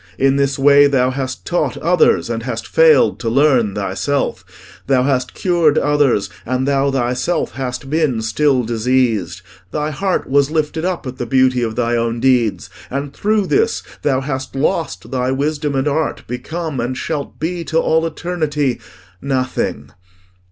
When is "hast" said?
1.11-1.45, 2.41-2.65, 5.03-5.35, 7.51-7.87, 14.21-14.55